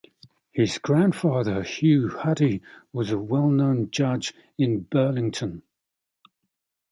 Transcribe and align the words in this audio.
His 0.51 0.79
grandfather, 0.79 1.61
Hugh 1.61 2.07
Huddy, 2.09 2.63
was 2.91 3.11
a 3.11 3.19
well-known 3.19 3.91
judge 3.91 4.33
in 4.57 4.79
Burlington. 4.79 5.61